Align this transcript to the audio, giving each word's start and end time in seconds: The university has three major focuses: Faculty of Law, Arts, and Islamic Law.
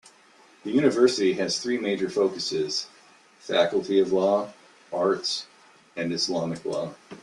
The 0.63 0.71
university 0.71 1.33
has 1.33 1.59
three 1.59 1.77
major 1.77 2.09
focuses: 2.09 2.87
Faculty 3.37 3.99
of 3.99 4.11
Law, 4.11 4.51
Arts, 4.91 5.45
and 5.95 6.11
Islamic 6.11 6.65
Law. 6.65 6.95